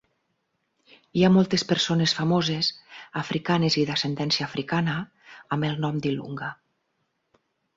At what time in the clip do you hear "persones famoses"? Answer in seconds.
1.71-2.71